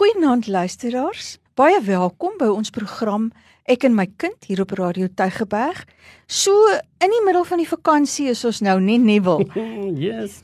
[0.00, 1.34] Goeienaand luisteraars.
[1.60, 3.26] Baie welkom by ons program
[3.68, 5.82] Ek en my kind hier op Radio Tygerberg.
[6.24, 6.54] So
[7.04, 9.44] in die middel van die vakansie is ons nou nie Neville.
[10.06, 10.38] yes.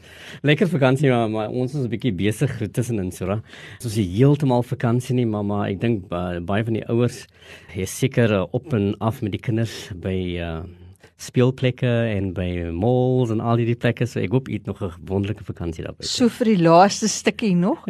[0.45, 3.41] Lekker vakansie maar, maar ons is 'n bietjie besig tussenin so.
[3.81, 5.65] Ons is heeltemal vakansie nie, mamma.
[5.73, 7.25] Ek dink baie van die ouers
[7.73, 10.86] is seker op en af met die kinders by uh
[11.17, 15.45] speelplekke en by malls en al die plekke so ek hoop het nog 'n wonderlike
[15.45, 16.05] vakansie daar by.
[16.05, 17.85] So vir die laaste stukkie nog.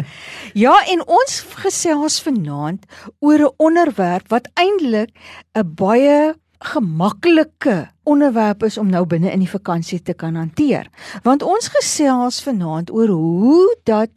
[0.54, 2.86] ja, en ons gesels vanaand
[3.20, 5.10] oor 'n onderwerp wat eintlik
[5.54, 10.88] 'n baie gemaklike onderwerp is om nou binne in die vakansie te kan hanteer.
[11.22, 14.10] Want ons gesels vanaand oor hoe dat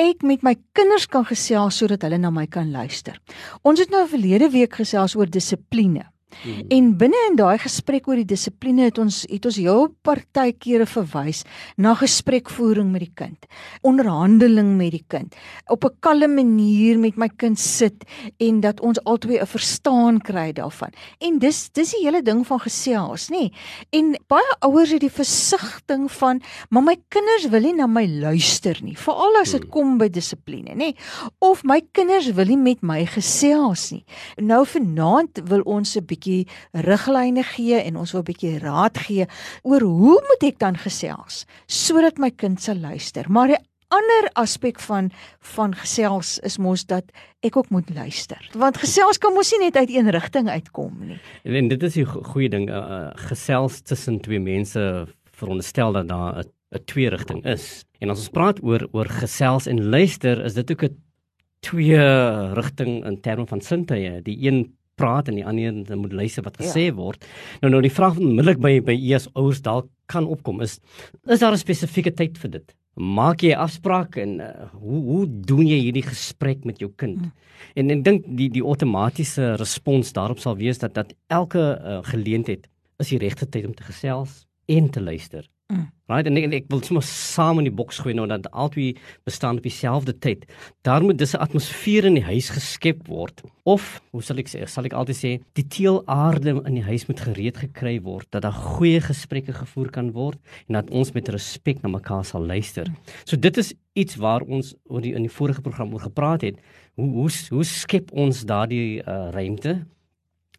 [0.00, 3.18] ek met my kinders kan gesels sodat hulle na my kan luister.
[3.62, 6.06] Ons het nou verlede week gesels oor dissipline.
[6.40, 6.64] Hmm.
[6.72, 11.42] En binne in daai gesprek oor die dissipline het ons het ons heel partykeere verwys
[11.76, 13.46] na gesprekvoering met die kind,
[13.86, 15.36] onderhandeling met die kind,
[15.68, 18.04] op 'n kalme manier met my kind sit
[18.38, 20.90] en dat ons albei 'n verstaan kry daarvan.
[21.20, 23.52] En dis dis die hele ding van gesels, nê?
[23.90, 26.40] En baie ouers het die versigtiging van,
[26.70, 29.70] "Maar my kinders wil nie na my luister nie, veral as dit hmm.
[29.70, 30.96] kom by dissipline, nê?
[31.38, 34.04] Of my kinders wil nie met my gesels nie."
[34.36, 36.21] Nou vanaand wil ons 'n bietjie
[36.72, 39.26] riglyne gee en ons wil 'n bietjie raad gee
[39.62, 43.24] oor hoe moet ek dan gesels sodat my kind sal luister.
[43.28, 45.10] Maar die ander aspek van
[45.54, 47.04] van gesels is mos dat
[47.40, 48.40] ek ook moet luister.
[48.56, 51.20] Want gesels kan mos nie net uit een rigting uitkom nie.
[51.44, 56.38] En, en dit is 'n goeie ding, uh, gesels tussen twee mense veronderstel dat daar
[56.38, 57.84] 'n 'n twee rigting is.
[58.00, 60.96] En as ons praat oor oor gesels en luister, is dit ook 'n
[61.60, 61.96] twee
[62.54, 64.22] rigting in terme van sintuie.
[64.22, 66.94] Die een praat en die ander moet luister wat gesê ja.
[66.98, 67.26] word.
[67.62, 70.78] Nou nou die vraag onmiddellik by by eers ouers dalk kan opkom is
[71.26, 72.74] is daar 'n spesifieke tyd vir dit?
[72.94, 77.18] Maak jy afspraak en uh, hoe hoe doen jy hierdie gesprek met jou kind?
[77.18, 77.32] Hmm.
[77.74, 82.68] En ek dink die die outomatiese respons daarop sal wees dat dat elke uh, geleentheid
[82.98, 85.48] is die regte tyd om te gesels en te luister.
[85.72, 85.88] Mm.
[86.10, 88.90] Right en ek, en ek wil sommer saam in die boks gooi nou dat albei
[89.24, 90.44] bestaan op dieselfde tyd.
[90.84, 94.66] Daar moet dis 'n atmosfeer in die huis geskep word of hoe sal ek sê,
[94.68, 98.52] sal ek altyd sê, die teelaarde in die huis moet gereed gekry word dat daar
[98.76, 100.38] goeie gesprekke gevoer kan word
[100.68, 102.86] en dat ons met respek na mekaar sal luister.
[103.24, 106.56] So dit is iets waar ons oor die in die vorige program oor gepraat het.
[106.96, 109.86] Hoe hoe hoe skep ons daardie uh, ruimte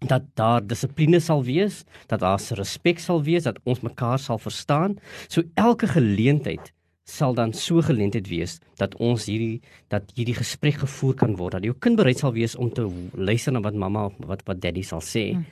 [0.07, 4.97] dat daar dissipline sal wees, dat daar respek sal wees, dat ons mekaar sal verstaan.
[5.27, 9.59] So elke geleentheid sal dan so geleentheid wees dat ons hierdie
[9.91, 11.57] dat hierdie gesprek gevoer kan word.
[11.57, 14.61] Dat jou kind bereid sal wees om te luister na wat mamma of wat wat
[14.63, 15.31] daddy sal sê.
[15.33, 15.45] Hmm.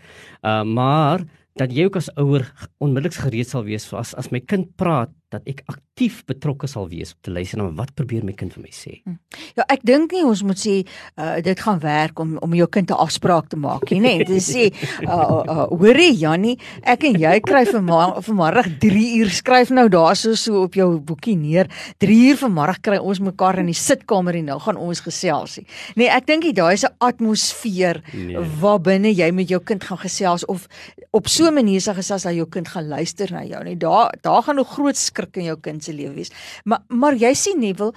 [0.44, 1.26] Uh maar
[1.60, 2.48] dat jy ook as ouer
[2.80, 6.90] onmiddellik gereed sal wees vir as as my kind praat dat ek aktief betrokke sal
[6.92, 9.00] wees om te luister na wat probeer my kind vir my sê.
[9.06, 9.18] Hm.
[9.58, 12.92] Ja, ek dink nie ons moet sê uh, dit gaan werk om om jou kind
[12.92, 14.68] 'n afspraak te maak nie, nee, dit sê
[15.08, 20.36] uh, uh, hoorie Jannie, ek en jy kry vir vanmiddag 3 uur skryf nou daarso
[20.36, 21.70] so op jou boekie neer.
[22.00, 25.60] 3 uur vanmiddag kry ons mekaar in die sitkamer en nou gaan ons gesels.
[25.96, 28.38] Nee, ek dink jy daai is 'n atmosfeer nee.
[28.62, 30.68] waar binne jy met jou kind gaan gesels of
[31.12, 33.64] op so 'n manier sal gesels dat jou kind gaan luister na jou.
[33.64, 36.32] Nee, daar daar gaan 'n groot skrik in jou kind se lewe wees.
[36.66, 37.94] Maar maar jy sien nie wil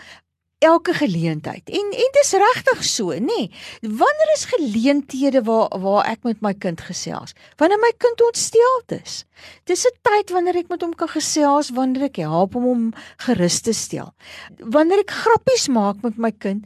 [0.64, 1.68] elke geleentheid.
[1.68, 3.20] En en dis regtig so, nê?
[3.20, 3.50] Nee.
[3.82, 7.34] Wanneer is geleenthede waar waar ek met my kind gesels?
[7.56, 9.24] Wanneer my kind ontsteld is.
[9.64, 13.60] Dis 'n tyd wanneer ek met hom kan gesels, wanneer ek help hom om gerus
[13.60, 14.14] te stel.
[14.58, 16.64] Wanneer ek grappies maak met my kind,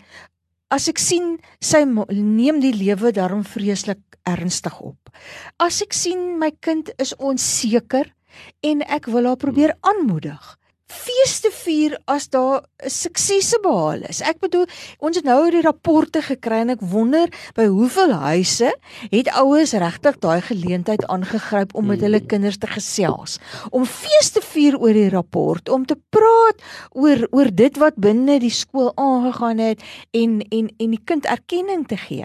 [0.70, 5.10] as ek sien sy neem die lewe daarom vreeslik ernstig op.
[5.58, 8.12] As ek sien my kind is onseker
[8.60, 14.22] en ek wil haar probeer aanmoedig feeste vier as daar suksese behaal is.
[14.25, 14.65] Ek bedoel,
[15.04, 18.72] ons het nou die rapporte gekry en ek wonder by hoeveel huise
[19.12, 22.28] het ouers regtig daai geleentheid aangegryp om met hulle mm.
[22.31, 23.37] kinders te gesels,
[23.71, 26.65] om feeste vier oor die rapport, om te praat
[26.97, 29.84] oor oor dit wat binne die skool aangegaan het
[30.16, 32.24] en en en die kind erkenning te gee,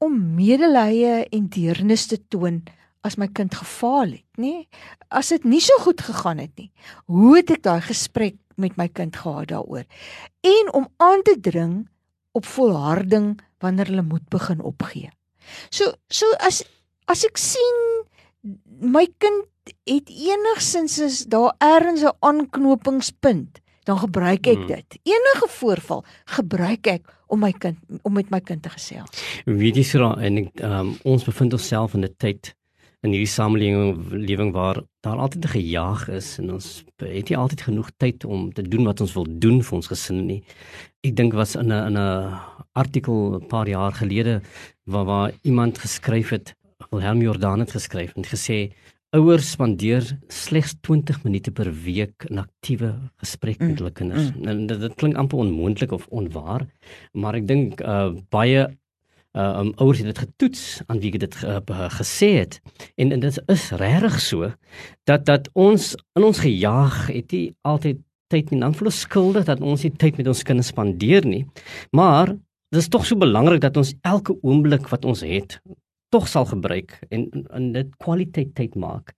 [0.00, 2.62] om medelee en deernis te toon
[3.06, 4.66] as my kind gefaal het, nê?
[5.10, 6.70] As dit nie so goed gegaan het nie.
[7.06, 9.86] Hoe het ek daai gesprek met my kind gehad daaroor?
[10.42, 11.88] En om aan te dring
[12.32, 15.10] op volharding wanneer hulle moet begin opgee.
[15.70, 16.62] So so as
[17.08, 17.78] as ek sien
[18.80, 19.46] my kind
[19.88, 24.66] het enigsins is daar ergens 'n aanknopingspunt, dan gebruik ek hmm.
[24.66, 24.98] dit.
[25.02, 29.10] Enige voorval gebruik ek om my kind om met my kind te gesels.
[29.44, 32.54] Weet jy so en ek, um, ons bevind onsself in 'n tyd
[33.06, 37.90] in hierdie samelewing waar daar altyd 'n gejaag is en ons het nie altyd genoeg
[37.96, 40.42] tyd om te doen wat ons wil doen vir ons gesin nie.
[41.02, 42.34] Ek dink was in 'n in 'n
[42.72, 44.42] artikel 'n paar jaar gelede
[44.84, 46.54] waar waar iemand geskryf het,
[46.90, 48.72] Wilhelm Jordan het geskryf en gesê
[49.16, 54.32] ouers spandeer slegs 20 minute per week in aktiewe gesprek met mm, hulle kinders.
[54.34, 54.48] Mm.
[54.48, 56.66] En dit, dit klink amper onmoontlik of onwaar,
[57.12, 58.66] maar ek dink uh, baie
[59.38, 61.60] uh um, ouers het dit getoets aan wie dit uh,
[62.00, 62.60] gesê het
[62.96, 64.50] en, en dit is regtig so
[65.08, 68.02] dat dat ons in ons gejaag het nie altyd
[68.32, 71.44] tyd nie dan voel ons skuldig dat ons nie tyd met ons kinders spandeer nie
[71.90, 72.34] maar
[72.68, 75.60] dit is tog so belangrik dat ons elke oomblik wat ons het
[76.08, 79.12] tog sal gebruik en en dit kwaliteit tyd maak.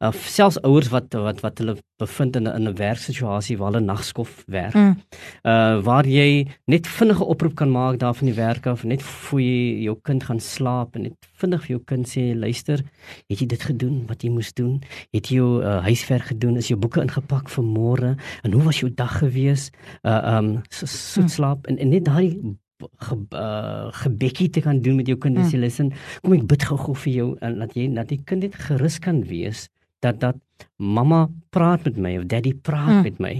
[0.00, 3.84] Uh selfs ouers wat wat wat hulle bevind in 'n in 'n werksituasie waar hulle
[3.84, 4.74] nagskof werk.
[4.74, 4.96] Mm.
[5.42, 9.40] Uh waar jy net vinnige oproep kan maak daar van die werk af, net voor
[9.40, 12.82] jy jou kind gaan slaap en net vinnig vir jou kind sê luister,
[13.28, 14.82] het jy dit gedoen wat jy moes doen?
[15.12, 16.56] Het jy jou uh, huiswerk gedoen?
[16.56, 18.16] Is jou boeke ingepak vir môre?
[18.42, 19.70] En hoe was jou dag gewees?
[20.02, 21.28] Uh um so, so mm.
[21.28, 22.56] slaap en, en net daai
[22.98, 25.60] ge, uh, gebekkie te kan doen met jou kinders mm.
[25.60, 25.92] listen
[26.22, 29.22] kom ek bid gou-gou vir jou en dat jy dat die kind net gerus kan
[29.28, 29.68] wees
[30.02, 30.38] dat dat
[30.82, 33.02] mamma praat met my of daddy praat mm.
[33.02, 33.34] met my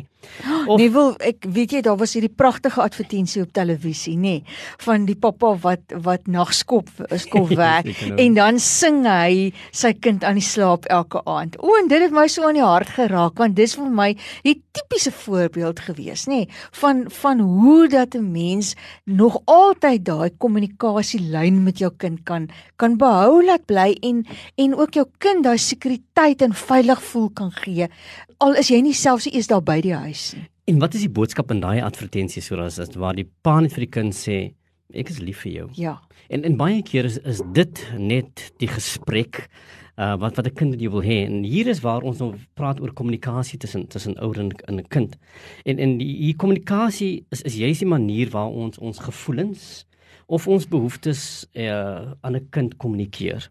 [0.66, 4.58] Of, nee, wil ek weet jy daar was hierdie pragtige advertensie op televisie, nê, nee,
[4.84, 6.90] van die pappa wat wat nagskop
[7.20, 11.58] skof werk en dan sing hy sy kind aan die slaap elke aand.
[11.60, 14.10] O, en dit het my so aan die hart geraak want dis vir my
[14.46, 18.74] die tipiese voorbeeld gewees, nê, nee, van van hoe dat 'n mens
[19.04, 24.24] nog altyd daai kommunikasielyn met jou kind kan kan behou laat bly en
[24.56, 27.88] en ook jou kind daai sekuriteit en veilig voel kan gee
[28.38, 30.48] al is jy nie selfs eers daar by die huis nie.
[30.70, 33.86] En wat is die boodskap in daai advertensie soos dit waar die pa net vir
[33.86, 34.54] die kind sê
[34.94, 35.68] ek is lief vir jou.
[35.74, 35.96] Ja.
[36.30, 39.48] En en baie kere is, is dit net die gesprek
[40.00, 41.26] uh wat wat 'n kind jy wil hê.
[41.26, 45.16] En hier is waar ons nou praat oor kommunikasie tussen tussen ouer en 'n kind.
[45.64, 49.86] En en die hier kommunikasie is is juist die manier waar ons ons gevoelens
[50.26, 53.50] of ons behoeftes uh aan 'n kind kommunikeer.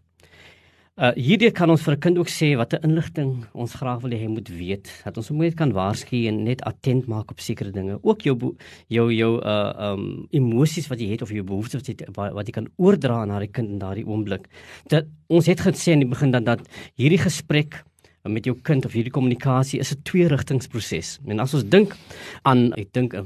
[1.02, 4.20] Uh hierdie kan ons vir 'n kind ook sê watter inligting ons graag wil hê
[4.22, 7.72] hy moet weet, dat ons hom net kan waarsku en net attent maak op sekere
[7.72, 7.98] dinge.
[8.04, 8.54] Ook jou
[8.86, 12.52] jou jou uh um emosies wat jy het of jou behoeftes wat jy wat jy
[12.52, 14.46] kan oordra aan daardie kind in daardie oomblik.
[14.86, 16.60] Dat ons het gesê in die begin dat dat
[16.94, 17.82] hierdie gesprek
[18.22, 21.18] met jou kind of hierdie kommunikasie is 'n twee-rigtingsproses.
[21.26, 21.96] En as ons dink
[22.42, 23.24] aan ek dink uh,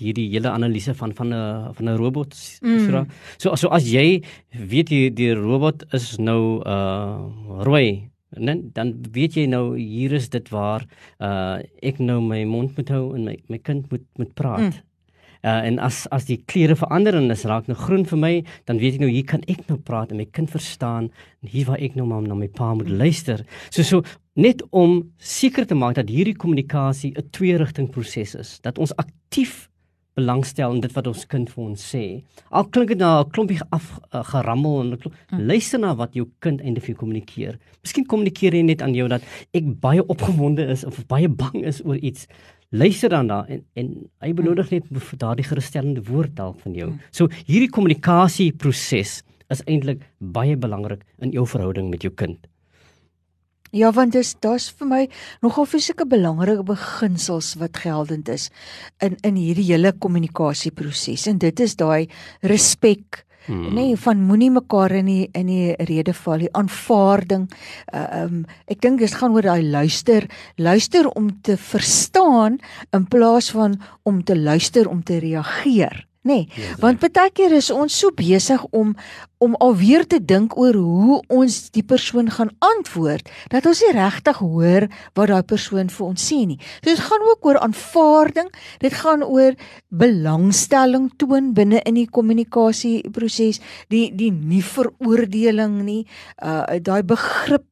[0.00, 3.06] hierdie hele analise van van 'n van 'n robot mm.
[3.38, 7.18] so so as jy weet jy die robot is nou uh
[7.62, 10.82] rooi en dan weet jy nou hier is dit waar
[11.20, 14.82] uh ek nou my mond moet hou en my my kind moet moet praat mm.
[15.44, 18.78] Uh, en as as die kleure verander en dit raak nou groen vir my, dan
[18.80, 21.10] weet ek nou hier kan ek nou praat en my kind verstaan
[21.44, 23.44] en hier waar ek nou maar na my pa moet luister.
[23.68, 24.00] So so
[24.34, 29.68] net om seker te maak dat hierdie kommunikasie 'n twee-rigting proses is, dat ons aktief
[30.14, 32.22] belangstel in dit wat ons kind vir ons sê.
[32.54, 35.46] Al klink dit na 'n klompie afgerammel uh, en klomp, hmm.
[35.46, 37.58] luister na wat jou kind eintlik vir jou kommunikeer.
[37.82, 39.22] Miskien kommunikeer hy net aan jou dat
[39.52, 42.26] ek baie opgewonde is of baie bang is oor iets.
[42.70, 44.84] Luister dan daar en en hy benodig net
[45.18, 46.88] daardie gerusstellende woord dalk van jou.
[46.90, 47.00] Hmm.
[47.10, 52.38] So hierdie kommunikasie proses is eintlik baie belangrik in jou verhouding met jou kind.
[53.74, 55.02] Ja, want dis daar's vir my
[55.42, 58.50] nogal fisieke belangrike beginsels wat geldend is
[59.02, 62.06] in in hierdie hele kommunikasieproses en dit is daai
[62.42, 63.74] respek Hmm.
[63.76, 67.44] Nee, van moenie mekaar in die in die rede val, die aanvaarding.
[67.92, 68.38] Uh, um
[68.72, 70.24] ek dink dit gaan oor daai luister,
[70.56, 72.56] luister om te verstaan
[72.96, 73.76] in plaas van
[74.08, 76.06] om te luister om te reageer.
[76.24, 78.94] Nee, ja, want baie keer is ons so besig om
[79.44, 84.40] om alweer te dink oor hoe ons die persoon gaan antwoord dat ons nie regtig
[84.40, 86.58] hoor wat daai persoon vir ons sê nie.
[86.80, 88.48] So dit gaan ook oor aanvaarding,
[88.80, 89.58] dit gaan oor
[89.88, 93.60] belangstelling toon binne in die kommunikasieproses,
[93.92, 96.02] die die nie veroordeling nie,
[96.42, 97.68] uh daai begrip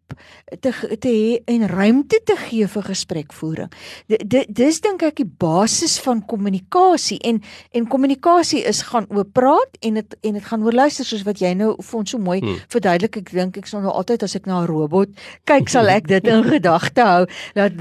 [0.60, 3.72] te te hê en ruimte te gee vir gesprekvoering.
[4.08, 7.40] Dit dis dink ek die basis van kommunikasie en
[7.72, 11.42] en kommunikasie is gaan oor praat en dit en dit gaan oor luister soos wat
[11.42, 12.60] jy nou vir ons so mooi hmm.
[12.72, 13.16] verduidelik.
[13.22, 15.08] Ek dink ek sal nou altyd as ek na 'n robot
[15.48, 17.72] kyk, sal ek dit in gedagte hou dat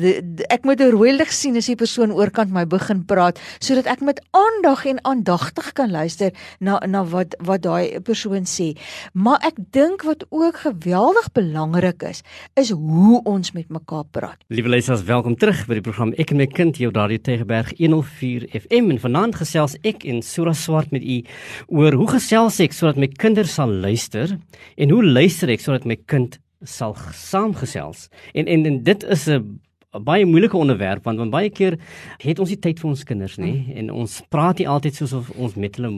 [0.49, 4.01] ek moet 'n rooi lig sien as die persoon oorkant my begin praat sodat ek
[4.01, 8.77] met aandag en aandagtig kan luister na na wat wat daai persoon sê.
[9.13, 12.23] Maar ek dink wat ook geweldig belangrik is,
[12.55, 14.39] is hoe ons met mekaar praat.
[14.47, 17.71] Liewe luisters, welkom terug by die program Ek en my kind hier op Radio Tegeberg
[17.77, 21.21] 104 FM en vanaand gesels ek en Sura Swart met u
[21.67, 24.37] oor hoe gesels ek sodat my kinders sal luister
[24.77, 28.07] en hoe luister ek sodat my kind sal saamgesels.
[28.37, 29.59] En en, en dit is 'n
[30.07, 31.77] baie moeilike onderwerp want want baie keer
[32.23, 33.77] het ons nie tyd vir ons kinders nie mm.
[33.77, 35.91] en ons praat nie altyd soos of ons met hulle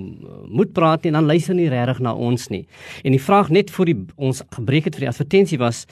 [0.49, 2.65] moet praat nie en dan luister nie regtig na ons nie.
[3.03, 5.85] En die vraag net vir die ons gebreek het vir die advertensie was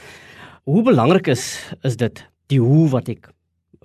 [0.65, 1.45] hoe belangrik is
[1.83, 3.29] is dit die hoe wat ek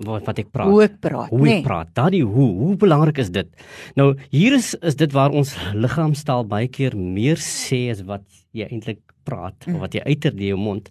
[0.04, 0.68] wat wat ek praat.
[0.68, 1.30] Hoe ek praat.
[1.32, 1.58] Hoe nee.
[1.58, 1.88] ek praat.
[1.96, 3.48] Daardie hoe, hoe belangrik is dit?
[3.96, 8.68] Nou hier is is dit waar ons liggaamstaal baie keer meer sê as wat jy
[8.68, 10.90] eintlik praat of wat jy uiter deur jou mond.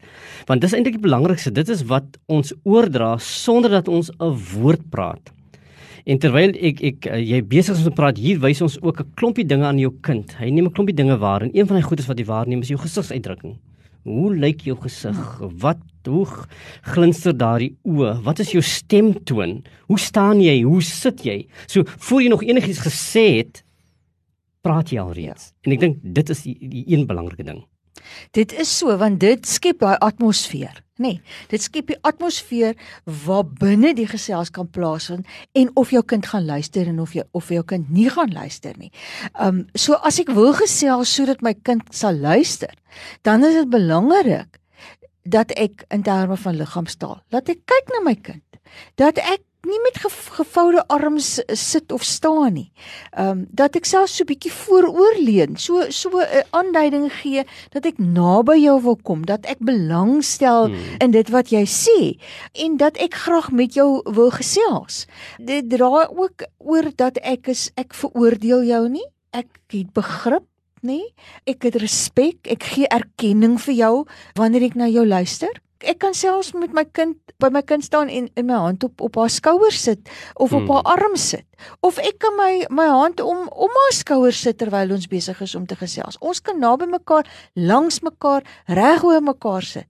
[0.50, 1.54] Want dis eintlik die belangrikste.
[1.54, 5.32] Dit is wat ons oordra sonder dat ons 'n woord praat.
[6.06, 9.00] En terwyl ek ek eh, jy besig is om te praat, hier wys ons ook
[9.02, 10.36] 'n klompie dinge aan jou kind.
[10.38, 12.70] Hy neem 'n klompie dinge waar en een van die goedes wat hy waarneem is
[12.70, 13.58] jou gesigsuitdrukking.
[14.04, 15.40] Hoe lyk jou gesig?
[15.40, 16.26] Wat hoe
[16.94, 18.18] glinster daardie oë?
[18.26, 19.60] Wat is jou stemtoon?
[19.90, 20.62] Hoe staan jy?
[20.64, 21.38] Hoe sit jy?
[21.68, 23.64] So voor jy nog enigiets gesê het,
[24.66, 25.52] praat jy alreeds.
[25.52, 25.68] Ja.
[25.68, 27.64] En ek dink dit is die, die een belangrike ding.
[28.36, 31.16] Dit is so want dit skep daai atmosfeer, nê.
[31.16, 32.76] Nee, dit skep die atmosfeer
[33.26, 37.26] waar binne die gesels kan plaasvind en of jou kind gaan luister en of jy
[37.36, 38.92] of jou kind nie gaan luister nie.
[39.40, 42.74] Um so as ek wil gesels sodat my kind sal luister,
[43.24, 44.60] dan is dit belangrik
[45.26, 48.44] dat ek in terme van liggaamstaal, laat ek kyk na my kind.
[49.02, 49.98] Dat ek nie met
[50.38, 52.68] gevoude arms sit of staan nie.
[53.18, 57.98] Ehm um, dat ek self so bietjie vooroorleun, so so 'n aanduiding gee dat ek
[57.98, 61.02] naby jou wil kom, dat ek belangstel hmm.
[61.02, 62.18] in dit wat jy sê
[62.54, 65.06] en dat ek graag met jou wil gesels.
[65.38, 69.08] Dit dra ook oor dat ek is ek veroordeel jou nie.
[69.32, 70.46] Ek het begrip
[70.86, 71.02] nê?
[71.50, 73.94] Ek het respek, ek gee erkenning vir jou
[74.40, 75.54] wanneer ek na jou luister
[75.86, 79.02] ek kan selfs met my kind by my kind staan en in my hand op
[79.04, 80.72] op haar skouer sit of op hmm.
[80.72, 81.46] haar arm sit
[81.86, 85.56] of ek kan my my hand om om haar skouer sit terwyl ons besig is
[85.56, 86.18] om te gesels.
[86.20, 89.88] Ons kan naby mekaar, langs mekaar, reg oor mekaar sit.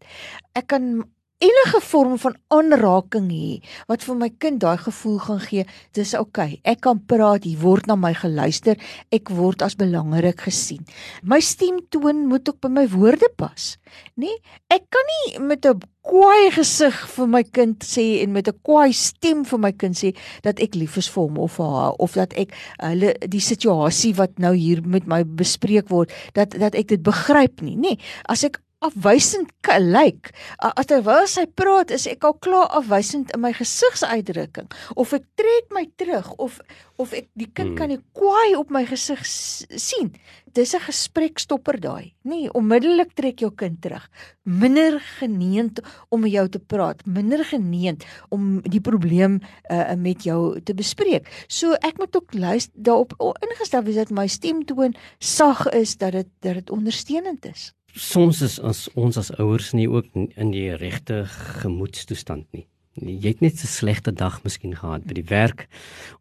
[0.56, 1.04] Ek kan
[1.46, 3.50] enige vorm van aanraking hê
[3.90, 5.66] wat vir my kind daai gevoel gaan gee,
[5.98, 6.58] dis oukei.
[6.58, 6.62] Okay.
[6.74, 8.80] Ek kan praat, hier word na my geluister,
[9.16, 10.86] ek word as belangrik gesien.
[11.24, 13.76] My stemtoon moet ook by my woorde pas,
[14.16, 14.30] nê?
[14.30, 14.56] Nee?
[14.76, 18.94] Ek kan nie met 'n kwaai gesig vir my kind sê en met 'n kwaai
[18.94, 22.14] stem vir my kind sê dat ek lief is vir hom of vir haar of
[22.14, 26.88] dat ek hulle die situasie wat nou hier met my bespreek word dat dat ek
[26.88, 27.98] dit begryp nie nê nee,
[28.30, 30.32] as ek afwysend lyk.
[30.62, 35.72] As terwyl sy praat, is ek al klaar afwysend in my gesigsuitdrukking of ek trek
[35.74, 36.60] my terug of
[37.02, 37.80] of ek die kind hmm.
[37.80, 40.14] kan nie kwaai op my gesig sien.
[40.56, 42.14] Dis 'n gesprekstopper daai.
[42.24, 44.08] Nee, onmiddellik trek jou kind terug.
[44.44, 50.62] Minder geneend om met jou te praat, minder geneend om die probleem uh, met jou
[50.64, 51.28] te bespreek.
[51.48, 53.14] So ek moet ook luister daarop
[53.44, 58.60] ingestel wees dat my stemtoon sag is dat dit dat dit ondersteunend is soms is
[58.60, 61.24] as ons as ouers nie ook in die regte
[61.62, 62.66] gemoedstoestand nie.
[62.96, 65.68] Jy het net 'n slegte dag miskien gehad by die werk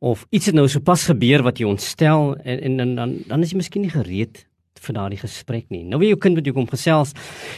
[0.01, 3.51] of iets het nou sopas gebeur wat jou ontstel en en, en dan dan is
[3.51, 4.47] jy miskien nie gereed
[4.81, 5.85] vir daardie gesprek nie.
[5.85, 7.13] Nou wie jou kind met jou kom gesels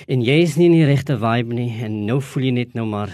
[0.06, 2.87] en jy is nie in die regte vibe nie en nou voel jy net nou
[2.87, 3.11] maar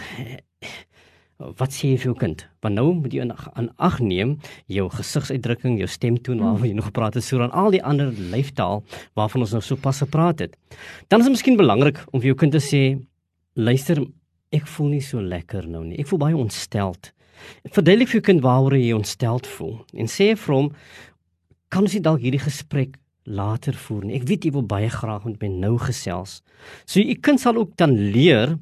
[1.39, 2.45] wat sê jy vir jou kind?
[2.63, 4.37] Want nou moet jy aan ag neem
[4.71, 6.47] jou gesigsuitdrukking, jou stemtoon hmm.
[6.47, 8.83] waaroor jy nog gepraat het, soos aan al die ander lyfstaal
[9.19, 10.57] waarvan ons nou so pas gepraat het.
[11.09, 12.83] Dan is dit miskien belangrik om vir jou kind te sê,
[13.59, 14.03] luister,
[14.53, 15.99] ek voel nie so lekker nou nie.
[16.01, 17.13] Ek voel baie ontsteld.
[17.73, 20.69] Verduidelik vir jou kind waaroor jy ontsteld voel en sê vir hom,
[21.73, 24.19] kan ons nie dalk hierdie gesprek later voer nie.
[24.19, 26.41] Ek weet jy wil baie graag met my nou gesels.
[26.87, 28.57] So u kind sal ook dan leer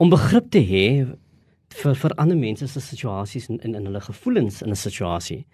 [0.00, 0.84] om begrip te hê
[1.70, 5.46] vir vir ander mense se situasies in, in in hulle gevoelens in 'n situasie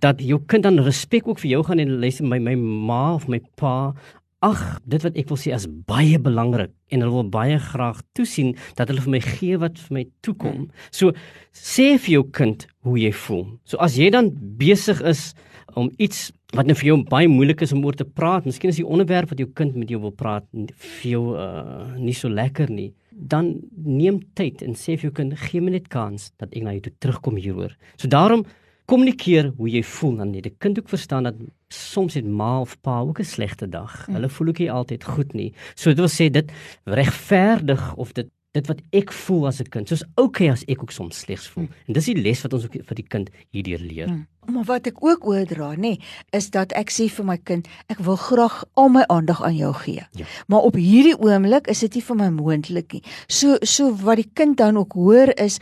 [0.00, 3.28] dat jou kind dan respek ook vir jou gaan en luister my my ma of
[3.28, 3.94] my pa
[4.40, 8.54] ag dit wat ek wil sê is baie belangrik en hulle wil baie graag toesien
[8.76, 10.70] dat hulle vir my gee wat vir my toekom.
[10.90, 11.12] So
[11.52, 13.44] sê vir jou kind hoe jy voel.
[13.68, 15.34] So as jy dan besig is
[15.76, 18.80] om iets wat nou vir jou baie moeilik is om oor te praat miskien is
[18.80, 22.72] die onderwerp wat jou kind met jou wil praat vir jou uh, nie so lekker
[22.72, 26.62] nie dan neem tyd en sê vir jou kind gee my net kans dat ek
[26.62, 27.76] na jou toe terugkom hieroor.
[27.96, 28.44] So daarom
[28.90, 30.48] kommunikeer hoe jy voel dan net.
[30.48, 31.38] Die kind ook verstaan dat
[31.70, 34.06] soms het ma of pa ook 'n slegte dag.
[34.06, 34.14] Hmm.
[34.14, 35.54] Hulle voel ook nie altyd goed nie.
[35.74, 36.52] So dit wil sê dit
[36.84, 39.88] regverdig of dit dit wat ek voel as 'n kind.
[39.88, 41.64] Soos okay as ek ook soms slegs voel.
[41.64, 41.74] Hmm.
[41.86, 44.08] En dis die les wat ons ook vir die kind hierdeur leer.
[44.08, 44.26] Hmm.
[44.50, 47.98] Maar wat ek ook oordra, nê, nee, is dat ek sê vir my kind, ek
[47.98, 50.02] wil graag al my aandag aan jou gee.
[50.12, 50.26] Ja.
[50.46, 53.02] Maar op hierdie oomblik is dit nie vir my moontlik nie.
[53.28, 55.60] So so wat die kind dan ook hoor is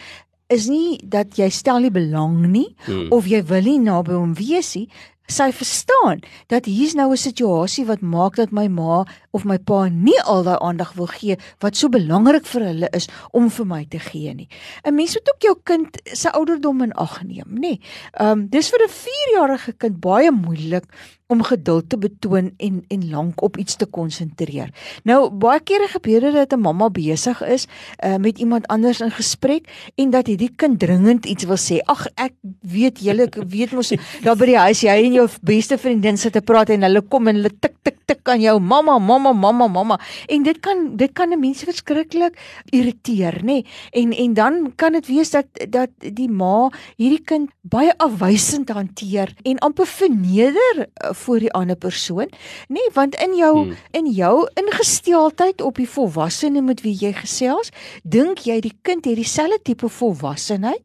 [0.49, 3.13] is nie dat jy stel nie belang nie hmm.
[3.13, 4.89] of jy wil nie naby hom wees nie.
[5.29, 9.89] Sy verstaan dat hier's nou 'n situasie wat maak dat my ma of my pa
[9.89, 13.85] nie al daai aandag wil gee wat so belangrik vir hulle is om vir my
[13.85, 14.49] te gee nie.
[14.85, 17.79] 'n Mens moet ook jou kind se ouderdom in ag neem, nê.
[18.13, 20.85] Ehm um, dis vir 'n 4-jarige kind baie moeilik
[21.29, 24.71] om geduld te betoon en en lank op iets te konsentreer.
[25.05, 27.67] Nou baie kere gebeur dit dat 'n mamma besig is
[28.05, 31.81] uh, met iemand anders in gesprek en dat hierdie kind dringend iets wil sê.
[31.85, 33.93] Ag ek weet julle weet mos
[34.23, 37.29] daar by die huis jy en jou beste vriendin sit te praat en hulle kom
[37.29, 41.13] en hulle tik tik tik aan jou mamma mamma mamma mamma en dit kan dit
[41.13, 42.39] kan 'n mens verskriklik
[42.73, 43.65] irriteer nê nee?
[43.93, 49.35] en en dan kan dit wees dat dat die ma hierdie kind baie afwysend hanteer
[49.43, 52.31] en amper verneder uh, voor die ander persoon,
[52.69, 53.77] nê, nee, want in jou hmm.
[53.99, 57.73] in jou ingesteldheid op die volwassene met wie jy gesels,
[58.03, 60.83] dink jy die kind het dieselfde tipe volwassenheid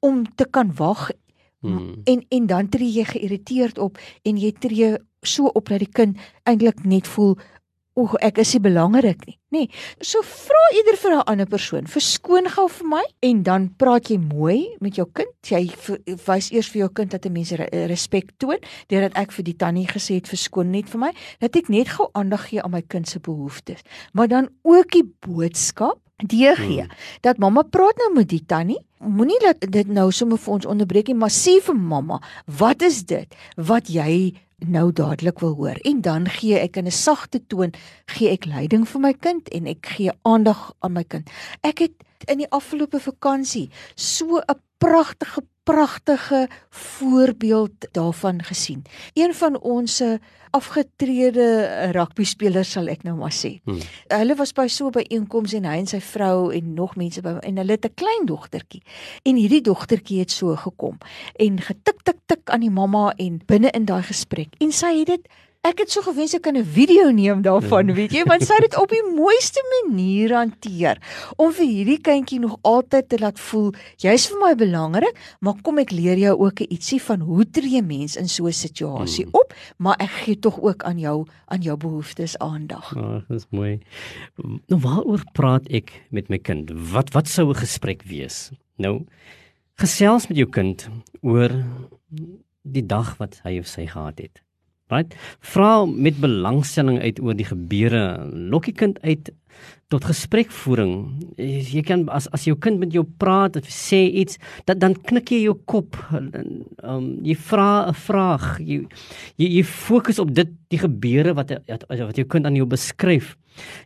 [0.00, 1.10] om te kan wag
[1.60, 2.02] hmm.
[2.04, 6.20] en en dan tree jy geïrriteerd op en jy tree so op dat die kind
[6.48, 7.36] eintlik net voel
[8.00, 9.36] Oek ek is nie belangrik nie.
[9.52, 9.66] Nee.
[10.00, 14.18] So vra eerder vir 'n ander persoon, verskoon gou vir my en dan praat jy
[14.18, 15.34] mooi met jou kind.
[15.42, 15.68] Jy
[16.26, 19.86] wys eers vir jou kind dat 'n mens respek toon deurdat ek vir die tannie
[19.86, 23.08] gesê het verskoon net vir my, dat ek net gou aandag gee aan my kind
[23.08, 23.82] se behoeftes.
[24.12, 26.88] Maar dan ook die boodskap DG hmm.
[27.20, 28.80] dat mamma praat nou met die tannie.
[28.98, 33.04] Moenie dat dit nou sommer vir ons onderbreek nie, maar sê vir mamma, wat is
[33.04, 34.34] dit wat jy
[34.66, 37.72] nou dadelik wil hoor en dan gee ek in 'n sagte toon
[38.06, 41.30] gee ek leiding vir my kind en ek gee aandag aan my kind.
[41.60, 41.94] Ek het
[42.28, 48.82] in die afgelope vakansie so 'n pragtige pragtige voorbeeld daarvan gesien.
[49.14, 50.02] Een van ons
[50.50, 51.46] afgetrede
[51.94, 53.52] rugby spelers sal ek nou maar sê.
[53.68, 53.82] Hmm.
[54.10, 57.36] Hulle was by so by einkoms en hy en sy vrou en nog mense by
[57.46, 58.82] en hulle het 'n klein dogtertjie.
[59.22, 60.98] En hierdie dogtertjie het so gekom
[61.38, 65.06] en getik tik tik aan die mamma en binne in daai gesprek en sy het
[65.06, 65.28] dit
[65.60, 67.94] Ek het so gewens ek kan 'n video neem daarvan, ja.
[67.94, 70.96] weet jy, want sy het dit op die mooiste manier hanteer
[71.36, 73.68] om vir hierdie kindjie nog altyd te laat voel
[74.00, 77.82] jy's vir my belangrik, maar kom ek leer jou ook 'n ietsie van hoe tree
[77.82, 79.36] mens in so 'n situasie hmm.
[79.36, 82.96] op, maar ek gee tog ook aan jou aan jou behoeftes aandag.
[82.96, 83.80] Ag, oh, dis mooi.
[84.66, 86.70] Nou waaroor praat ek met my kind?
[86.72, 88.50] Wat wat sou 'n gesprek wees?
[88.76, 89.04] Nou
[89.76, 90.88] gesels met jou kind
[91.20, 91.52] oor
[92.62, 94.40] die dag wat hy of sy gehad het.
[94.90, 95.14] Right?
[95.40, 98.02] Vra met belangstelling uit oor die gebeure.
[98.30, 99.30] Lokkie kind uit
[99.90, 100.94] tot gesprekvoering.
[101.36, 105.32] Jy kan as as jou kind met jou praat of sê iets, dat, dan knik
[105.34, 105.98] jy jou kop.
[106.12, 108.60] Um jy vra 'n vraag.
[108.60, 108.86] Jy,
[109.36, 113.36] jy jy fokus op dit die gebeure wat, wat jou kind aan jou beskryf.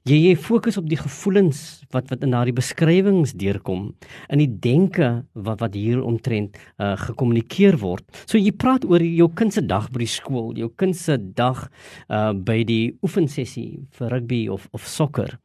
[0.05, 3.95] Jy jy fokus op die gevoelens wat wat in daardie beskrywings deurkom
[4.29, 8.05] in die denke wat wat hier omtrent uh, gekommunikeer word.
[8.27, 11.65] So jy praat oor jou kind se dag by die skool, jou kind se dag
[12.11, 15.39] uh, by die oefensessie vir rugby of of sokker.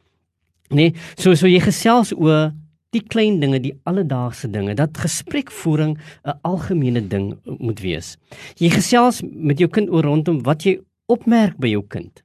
[0.70, 2.52] Nee, so so jy gesels oor
[2.94, 8.18] die klein dinge, die alledaagse dinge, dat gesprekvoering 'n algemene ding moet wees.
[8.58, 12.24] Jy gesels met jou kind oor rondom wat jy opmerk by jou kind.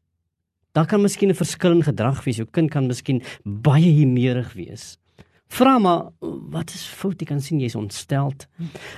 [0.74, 2.36] Daar kan miskien 'n verskil in gedrag wees.
[2.36, 4.98] Jou kind kan miskien baie humeurig wees.
[5.48, 6.08] Vra maar
[6.50, 7.20] wat is fout?
[7.20, 8.46] Jy kan sien jy's ontsteld.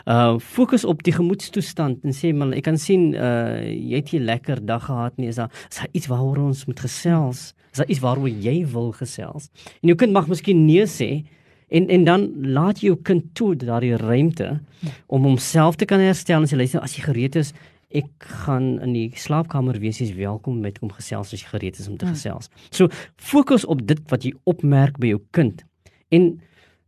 [0.06, 4.24] Uh fokus op die gemoedstoestand en sê maar ek kan sien uh jy het 'n
[4.24, 5.28] lekker dag gehad nie.
[5.28, 7.54] Is daar is daar iets waaroor ons moet gesels?
[7.72, 9.50] Is daar iets waaroor jy wil gesels?
[9.82, 11.24] En jou kind mag miskien nee sê
[11.68, 14.60] en en dan laat jy jou kind toe daardie ruimte
[15.06, 17.52] om homself te kan herstel en sê luister as jy gereed is
[17.94, 21.88] ek gaan in die slaapkamer wees jy's welkom met om gesels as jy gereed is
[21.88, 22.14] om te hmm.
[22.14, 22.50] gesels.
[22.70, 25.62] So fokus op dit wat jy opmerk by jou kind.
[26.08, 26.40] En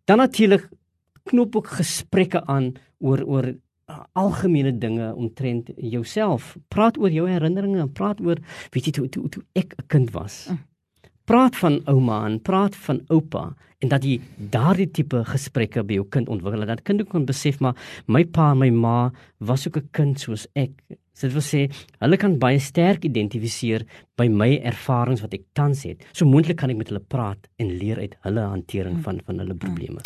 [0.05, 0.69] dan natuurlik
[1.23, 6.57] knoop ook gesprekke aan oor oor uh, algemene dinge omtrent jouself.
[6.69, 8.39] Praat oor jou herinneringe, praat oor
[8.71, 10.47] weet jy toe toe, toe ek 'n kind was.
[10.49, 10.69] Hmm
[11.29, 13.51] praat van ouma en praat van oupa
[13.85, 14.17] en dat jy
[14.53, 17.77] daardie tipe gesprekke by jou kind ontwikkel dat kind ook kan besef maar
[18.09, 19.11] my pa en my ma
[19.51, 20.73] was ook 'n kind soos ek
[21.27, 21.65] dit wil sê
[22.01, 23.87] hulle kan baie sterk identifiseer
[24.19, 27.75] by my ervarings wat ek tans het so moontlik kan ek met hulle praat en
[27.83, 29.05] leer uit hulle hantering hmm.
[29.07, 30.05] van van hulle probleme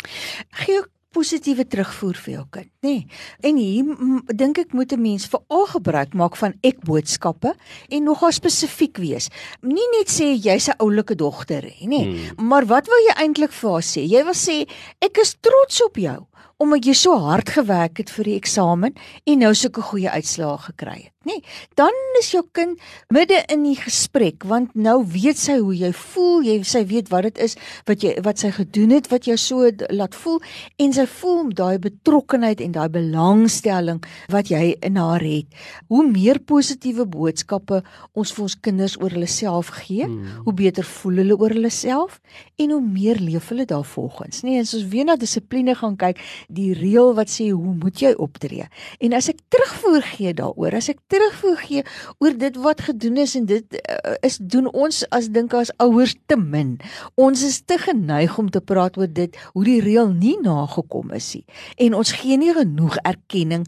[0.65, 2.93] gee positiewe terugvoer vir jou kind, nê?
[2.93, 3.19] Nee.
[3.45, 7.53] En hier dink ek moet 'n mens veral gebruik maak van ek boodskappe
[7.89, 9.29] en nogal spesifiek wees.
[9.61, 12.05] Nie net sê jy's 'n oulike dogter, nê, nee.
[12.05, 12.47] hmm.
[12.47, 14.01] maar wat wil jy eintlik vir haar sê?
[14.01, 14.67] Jy wil sê
[15.01, 16.27] ek is trots op jou
[16.63, 18.93] omdat jy so hard gewerk het vir die eksamen
[19.29, 21.33] en nou sulke goeie uitslae gekry het, nê?
[21.33, 21.41] Nee,
[21.79, 22.79] dan is jou kind
[23.13, 27.27] midde in die gesprek want nou weet sy hoe jy voel, jy sy weet wat
[27.29, 27.55] dit is
[27.89, 30.39] wat jy wat sy gedoen het wat jou so laat voel
[30.83, 34.03] en sy voel daai betrokkenheid en daai belangstelling
[34.33, 35.49] wat jy in haar het.
[35.91, 37.81] Hoe meer positiewe boodskappe
[38.13, 40.43] ons vir ons kinders oor hulle self gee, hmm.
[40.45, 42.19] hoe beter voel hulle oor hulle self
[42.61, 44.43] en hoe meer leef hulle daarvolgens.
[44.45, 48.13] Nee, as ons weer na dissipline gaan kyk, die reël wat sê hoe moet jy
[48.17, 48.67] optree?
[48.99, 51.83] En as ek terugvoer gee daaroor, as ek terugvoer gee
[52.19, 56.15] oor dit wat gedoen is en dit uh, is doen ons as dink as ouers
[56.27, 56.77] te min.
[57.15, 61.33] Ons is te geneig om te praat oor dit hoe die reël nie nagekom is
[61.35, 61.45] nie.
[61.77, 63.65] En ons gee nie genoeg erkenning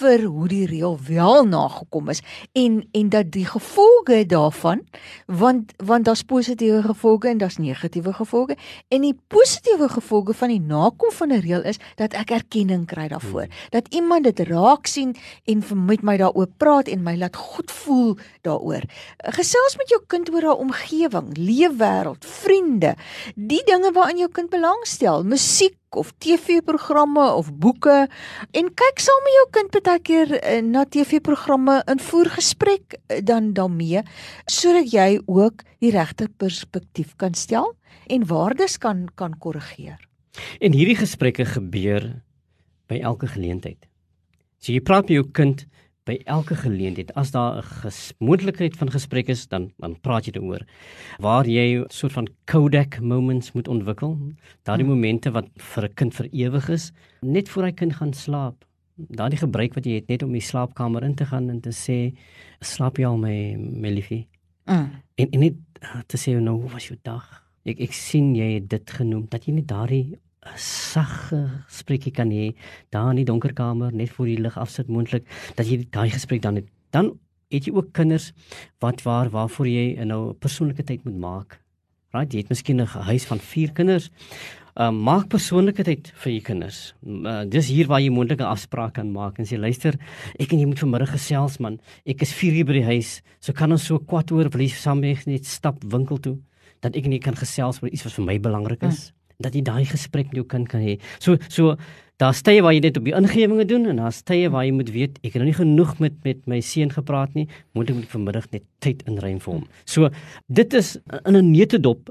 [0.00, 2.22] vir hoe die reël wel nagekom is
[2.58, 4.84] en en dat die gevolge daarvan
[5.26, 8.56] want want daar's positiewe gevolge en daar's negatiewe gevolge
[8.88, 13.08] en die positiewe gevolge van die nakom van 'n reël is dat ek erkenning kry
[13.08, 13.48] daarvoor.
[13.48, 13.70] Hmm.
[13.70, 18.16] Dat iemand dit raak sien en met my daaroor praat en my laat goed voel
[18.42, 18.84] daaroor.
[19.38, 22.94] Gesels met jou kind oor haar omgewing, leefwêreld, vriende,
[23.34, 28.08] die dinge waaraan jou kind belangstel, musiek of TV-programme of boeke
[28.50, 33.52] en kyk saam met jou kind baie keer eh, na TV-programme in voorgesprek eh, dan
[33.52, 34.02] daarmee
[34.46, 37.74] sodat jy ook die regte perspektief kan stel
[38.08, 40.07] en waardes kan kan korrigeer.
[40.60, 42.22] En hierdie gesprekke gebeur
[42.88, 43.88] by elke geleentheid.
[44.58, 45.66] So jy praat met jou kind
[46.08, 50.64] by elke geleentheid as daar 'n moontlikheid van gesprek is dan dan praat jy daaroor
[51.18, 54.16] waar jy soort van kodak moments moet ontwikkel
[54.64, 54.94] daardie hmm.
[54.94, 58.64] momente wat vir 'n kind vir ewig is net voor hy kind gaan slaap
[58.96, 62.14] daardie gebruik wat jy het net om die slaapkamer in te gaan en te sê
[62.60, 64.28] slaap jy al my my liefie
[64.64, 64.90] hmm.
[65.14, 68.54] en, en net uh, te sê nou hoe was jou dag ek ek sien jy
[68.56, 70.16] het dit genoem dat jy net daardie
[70.48, 72.54] 'n sagge spreekie kan hê
[72.90, 75.24] daar in die donker kamer net voor die lig afsit moontlik
[75.56, 77.18] dat jy daai gesprek dan het dan
[77.50, 78.32] het jy ook kinders
[78.80, 81.60] wat waar waarvoor jy 'n nou persoonlike tyd moet maak.
[82.12, 84.10] Right, jy het miskien 'n huis van 4 kinders.
[84.76, 86.94] Uh, maak persoonlike tyd vir jou kinders.
[87.04, 89.98] Uh, dis hier waar jy moontlike afsprake kan maak en sê luister,
[90.38, 91.80] ek en jy moet vanmiddag gesels man.
[92.06, 93.22] Ek is 4 uur by die huis.
[93.40, 96.38] So kan ons so kwart oor jy saam net stap winkel toe
[96.80, 99.08] dat ek en jy kan gesels oor iets wat vir my belangrik is.
[99.08, 100.96] Mm dat jy daai gesprek met jou kind kan hê.
[101.22, 101.76] So so
[102.18, 104.90] daar's tye waar jy dit op die ingewinge doen en daar's tye waar jy moet
[104.90, 107.46] weet ek het nog nie genoeg met met my seun gepraat nie,
[107.78, 109.66] moet ek vanmiddag net tyd inruim vir hom.
[109.86, 110.10] So
[110.50, 112.10] dit is in 'n neutedop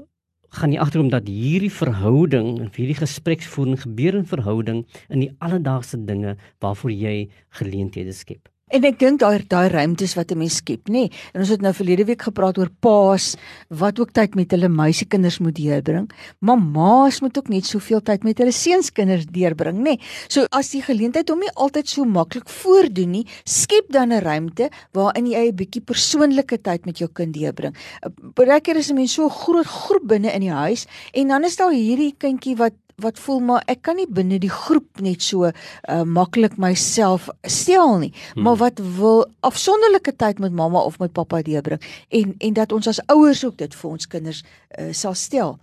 [0.56, 6.00] gaan jy agterkom dat hierdie verhouding en hierdie gespreksvoering gebeur in verhouding in die alledaagse
[6.06, 7.28] dinge waarvoor jy
[7.60, 8.48] geleenthede skep.
[8.68, 11.08] En ek dink daai daai ruimtes wat 'n mens skep, nê.
[11.08, 11.10] Nee.
[11.32, 13.36] En ons het nou verlede week gepraat oor paas
[13.68, 16.10] wat ook tyd met hulle meisiekinders moet deurbring.
[16.40, 19.82] Mamma's moet ook net soveel tyd met hulle seunskinders deurbring, nê.
[19.82, 19.98] Nee.
[20.28, 24.70] So as die geleentheid hom nie altyd so maklik voordoen nie, skep dan 'n ruimte
[24.92, 27.74] waarin jy 'n bietjie persoonlike tyd met jou kind deurbring.
[28.34, 31.56] Baie keer is 'n mens so groot groep binne in die huis en dan is
[31.56, 35.48] daar hierdie kindjie wat wat voel maar ek kan nie binne die groep net so
[35.48, 38.42] uh, maklik myself stel nie hmm.
[38.42, 42.86] maar wat wil afsonderlike tyd met mamma of met pappa deurbring en en dat ons
[42.90, 44.42] as ouers ook dit vir ons kinders
[44.78, 45.58] uh, sal stel.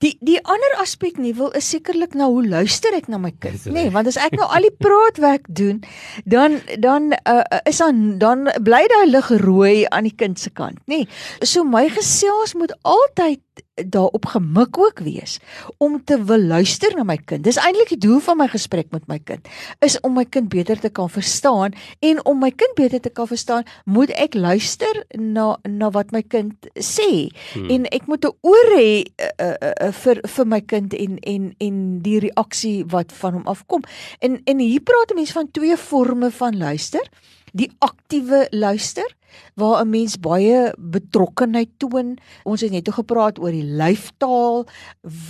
[0.00, 3.66] Die die ander aspek nie wil is sekerlik nou hoe luister ek na my kind
[3.68, 5.82] nê nee, want as ek nou al die praatwerk doen
[6.24, 10.80] dan dan uh, is dan dan bly daai lig rooi aan die kind se kant
[10.88, 11.44] nê nee.
[11.44, 15.38] so my gesels moet altyd daarop gemik ook wees
[15.76, 17.44] om te wil luister na my kind.
[17.44, 19.48] Dis eintlik die doel van my gesprek met my kind
[19.84, 23.26] is om my kind beter te kan verstaan en om my kind beter te kan
[23.26, 27.70] verstaan, moet ek luister na na wat my kind sê hmm.
[27.70, 31.54] en ek moet 'n oor hê uh, uh, uh, vir vir my kind en en
[31.58, 33.82] en die reaksie wat van hom afkom.
[34.20, 37.06] En en hier praat 'n mens van twee forme van luister.
[37.52, 39.16] Die aktiewe luister
[39.54, 42.18] waar 'n mens baie betrokkenheid toon.
[42.42, 44.66] Ons het net o gepraat oor die lyftaal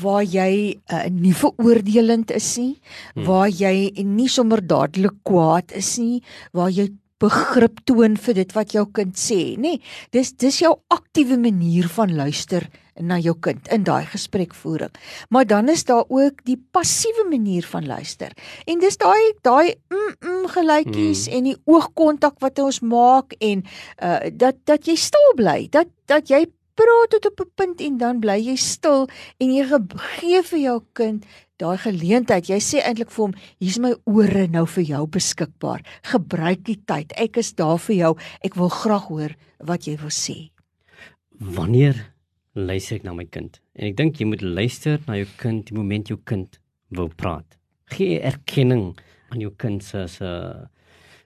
[0.03, 2.81] waar jy uh, nie veroordelend is nie,
[3.15, 3.25] hmm.
[3.25, 6.89] waar jy nie sommer dadelik kwaad is nie, waar jy
[7.21, 9.77] begrip toon vir dit wat jou kind sê, nê?
[10.11, 14.93] Dis dis jou aktiewe manier van luister na jou kind in daai gesprekvoering.
[15.29, 18.33] Maar dan is daar ook die passiewe manier van luister.
[18.67, 21.37] En dis daai daai mm, mm geluitjies hmm.
[21.37, 23.63] en die oogkontak wat ons maak en
[24.03, 25.69] uh dat dat jy stil bly.
[25.71, 29.09] Dat dat jy praat tot op 'n punt en dan bly jy stil
[29.39, 29.65] en jy
[30.19, 31.25] gee vir jou kind
[31.61, 32.49] daai geleentheid.
[32.49, 35.85] Jy sê eintlik vir hom, hier's my ore nou vir jou beskikbaar.
[36.13, 37.13] Gebruik die tyd.
[37.17, 38.13] Ek is daar vir jou.
[38.43, 40.51] Ek wil graag hoor wat jy wil sê.
[41.41, 42.13] Wanneer
[42.67, 43.61] luister ek na my kind.
[43.79, 46.61] En ek dink jy moet luister na jou kind die oomblik jou kind
[46.97, 47.57] wil praat.
[47.95, 48.93] Gee erkenning
[49.31, 50.31] aan jou kind se se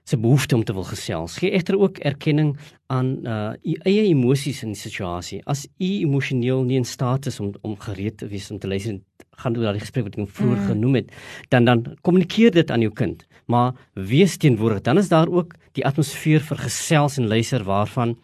[0.05, 1.39] se behoefte om te wil gesels.
[1.41, 2.53] Gee egter ook erkenning
[2.93, 5.41] aan uh u eie emosies in die situasie.
[5.49, 8.99] As u emosioneel nie in staat is om om gereed te wees om te luister,
[9.41, 10.67] gaan oor daardie gesprek wat ek vroeër mm.
[10.69, 11.09] genoem het,
[11.49, 13.25] dan dan kommunikeer dit aan jou kind.
[13.45, 14.81] Maar wees teenwoordig.
[14.81, 18.15] Dan is daar ook die atmosfeer vir gesels en luister waarvan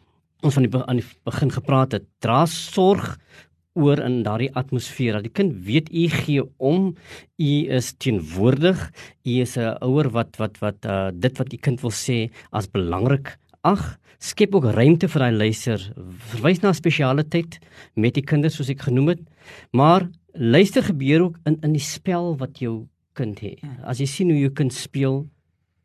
[0.42, 2.06] ons van die aan die begin gepraat het.
[2.24, 3.18] Dra sorg
[3.80, 5.18] oor in daardie atmosfeer.
[5.18, 6.92] Dat die kind weet u gee om
[7.38, 8.90] u is teenwoordig
[9.24, 12.68] u is 'n ouer wat wat wat uh, dit wat u kind wil sê as
[12.68, 13.38] belangrik.
[13.64, 15.80] Ag skep ook ruimte vir daai luister.
[16.32, 17.60] Verwys na spesiale tyd
[17.96, 19.22] met die kinders soos ek genoem het.
[19.72, 23.60] Maar luister gebeur ook in in die spel wat jou kind het.
[23.84, 25.28] As jy sien hoe jou kind speel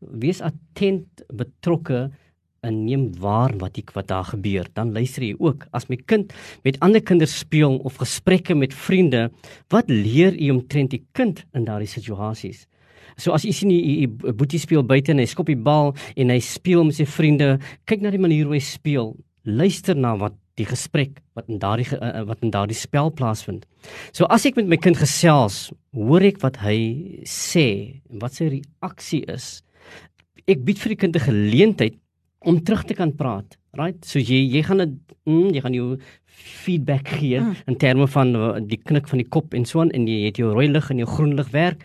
[0.01, 2.11] wees attent betrokke
[2.63, 5.67] en neem waar wat ek wat daar gebeur, dan luister jy ook.
[5.77, 6.33] As my kind
[6.65, 9.29] met ander kinders speel of gesprekke met vriende,
[9.75, 12.67] wat leer jy omtrent die kind in daardie situasies?
[13.17, 16.41] So as jy sien die boetie speel buite en hy skop die bal en hy
[16.45, 17.57] speel met sy vriende,
[17.89, 19.15] kyk na die manier hoe hy speel.
[19.47, 23.67] Luister na wat die gesprek wat in daardie eh, wat in daardie spel plaasvind.
[24.17, 26.79] So as ek met my kind gesels, hoor ek wat hy
[27.29, 27.69] sê
[28.11, 29.61] en wat sy reaksie is.
[30.49, 31.97] Ek bied vir die kind 'n geleentheid
[32.47, 33.59] om terug te kan praat.
[33.77, 33.99] Right?
[34.09, 34.95] So jy jy gaan dit
[35.29, 35.89] mm, jy gaan jou
[36.37, 37.67] feedback gee mm.
[37.69, 40.41] in terme van uh, die knik van die kop en so aan en jy het
[40.41, 41.85] jou rooi lig en jou groen lig werk.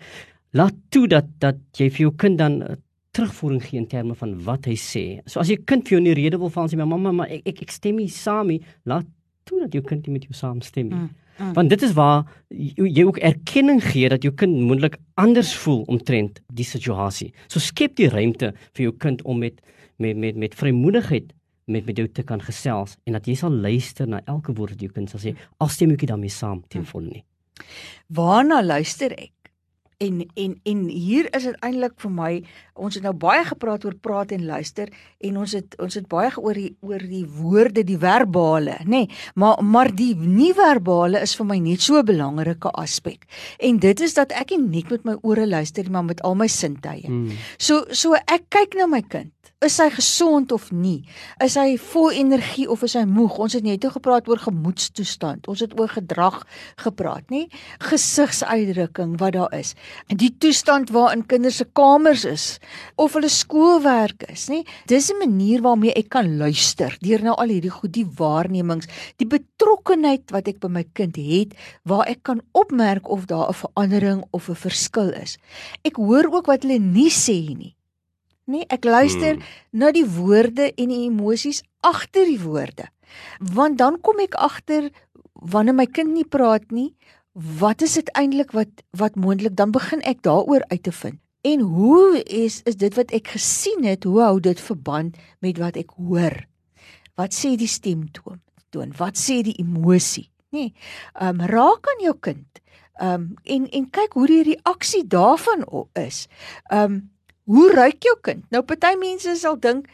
[0.56, 2.78] Laat toe dat dat jy vir jou kind dan uh,
[3.16, 5.06] terugvoering gee in terme van wat hy sê.
[5.28, 7.50] So as jy kind vir jou nie rede wil van sê my mamma maar ek
[7.52, 9.08] ek, ek stem nie saam nie, laat
[9.50, 10.92] toe dat jou kind met jou saamstem.
[10.92, 11.10] Mm.
[11.42, 11.54] Mm.
[11.58, 16.40] Want dit is waar jy ook erkenning gee dat jou kind moontlik anders voel omtrent
[16.54, 17.32] die situasie.
[17.48, 19.60] So skep die ruimte vir jou kind om met
[20.02, 21.34] met met met vrymoedigheid
[21.72, 24.88] met met jou te kan gesels en dat jy sal luister na elke woord wat
[24.88, 27.24] jou kind sal sê al stem ek nie daarmee saam teen volle nie.
[28.08, 29.36] Waarna luister ek?
[30.02, 32.30] En en en hier is dit eintlik vir my
[32.74, 34.90] ons het nou baie gepraat oor praat en luister
[35.22, 39.20] en ons het ons het baie oor die oor die woorde die verbale nê nee,
[39.38, 44.02] maar maar die nie verbale is vir my net so 'n belangrike aspek en dit
[44.02, 47.06] is dat ek nie net met my ore luister maar met al my sintuie.
[47.06, 47.38] Hmm.
[47.58, 51.04] So so ek kyk na my kind is hy gesond of nie?
[51.44, 53.36] Is hy vol energie of is hy moeg?
[53.46, 55.46] Ons het net gepraat oor gemoedstoestand.
[55.52, 56.40] Ons het oor gedrag
[56.82, 57.44] gepraat, nê?
[57.86, 59.76] Gesigsuitdrukking wat daar is.
[60.10, 62.46] En die toestand waarin kinders se kamers is
[62.98, 64.64] of hulle skoolwerk is, nê?
[64.90, 69.28] Dis 'n manier waarmee ek kan luister deur nou al hierdie goed, die waarnemings, die
[69.28, 71.54] betrokkenheid wat ek by my kind het
[71.86, 75.38] waar ek kan opmerk of daar 'n verandering of 'n verskil is.
[75.84, 77.76] Ek hoor ook wat hulle nie sê nie
[78.46, 78.66] nie.
[78.70, 79.44] Ek luister hmm.
[79.72, 82.90] na die woorde en die emosies agter die woorde.
[83.54, 84.90] Want dan kom ek agter
[85.34, 86.94] wanneer my kind nie praat nie,
[87.34, 91.20] wat is dit eintlik wat wat moontlik dan begin ek daaroor uit te vind.
[91.42, 95.78] En hoe is is dit wat ek gesien het, hoe hou dit verband met wat
[95.80, 96.36] ek hoor?
[97.18, 98.42] Wat sê die stemtoon?
[98.72, 100.30] Toon, wat sê die emosie?
[100.52, 100.68] Nê?
[100.68, 100.74] Nee,
[101.16, 102.62] ehm um, raak aan jou kind.
[103.00, 106.28] Ehm um, en en kyk hoe die reaksie daarvan is.
[106.70, 107.02] Ehm um,
[107.52, 108.46] Hoe ruik jou kind?
[108.54, 109.90] Nou party mense sal dink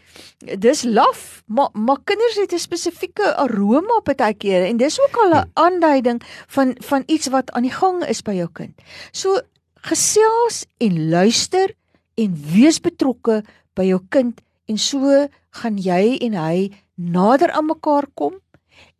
[0.61, 5.33] dis laf, maar maar kinders het 'n spesifieke aroma partykeer en dis ook al 'n
[5.33, 5.51] hmm.
[5.53, 8.75] aanduiding van van iets wat aan die gang is by jou kind.
[9.11, 9.41] So
[9.81, 11.73] gesels en luister
[12.15, 13.43] en wees betrokke
[13.73, 18.33] by jou kind en so gaan jy en hy nader aan mekaar kom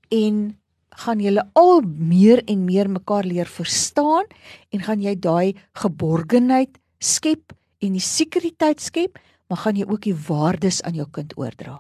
[0.10, 0.58] en
[0.90, 4.26] gaan julle al meer en meer mekaar leer verstaan
[4.70, 10.16] en gaan jy daai geborgenheid skep en die sekuriteit skep, maar gaan jy ook die
[10.28, 11.78] waardes aan jou kind oordra.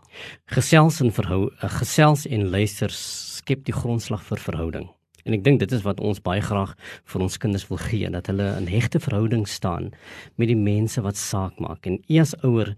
[0.55, 4.87] Gesels en verhou, eh, gesels en luister skep die grondslag vir verhouding.
[5.25, 6.75] En ek dink dit is wat ons baie graag
[7.11, 9.91] vir ons kinders wil gee, dat hulle in hegte verhouding staan
[10.37, 11.85] met die mense wat saak maak.
[11.85, 12.75] En u as ouer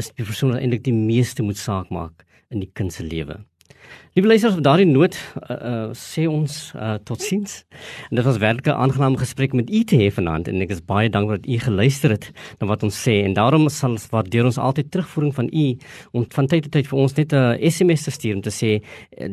[0.00, 3.44] is die persoon wat eintlik die meeste moet saak maak in die kind se lewe.
[4.16, 7.64] Liewe luisters, op daardie noot uh, uh, sê ons uh, totsiens.
[8.08, 10.84] En dit was werklik 'n aangename gesprek met u te hê vanaand en ek is
[10.84, 14.44] baie dankbaar dat u geluister het na wat ons sê en daarom sal ons waardeer
[14.44, 15.76] ons altyd terugvoering van u
[16.12, 18.82] om van tyd tot tyd vir ons net 'n SMS te stuur om te sê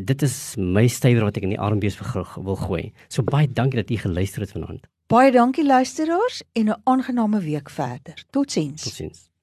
[0.06, 1.98] dit is my stywer wat ek in die armbees
[2.44, 2.92] wil gooi.
[3.08, 4.86] So baie dankie dat u geluister het vanaand.
[5.08, 8.24] Baie dankie luisteraars en 'n aangename week verder.
[8.32, 8.84] Totsiens.
[8.84, 9.35] Totsiens.